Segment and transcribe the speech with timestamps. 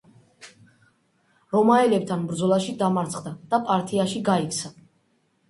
[1.55, 4.75] რომაელებთან ბრძოლაში დამარცხდა და პართიაში გაიქცა.